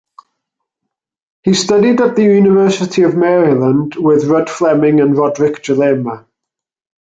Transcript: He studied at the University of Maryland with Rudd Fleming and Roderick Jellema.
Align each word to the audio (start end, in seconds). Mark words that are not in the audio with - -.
He 1.43 1.53
studied 1.53 2.01
at 2.01 2.15
the 2.15 2.23
University 2.23 3.03
of 3.03 3.15
Maryland 3.15 3.93
with 3.97 4.25
Rudd 4.25 4.49
Fleming 4.49 4.99
and 4.99 5.15
Roderick 5.15 5.61
Jellema. 5.61 6.25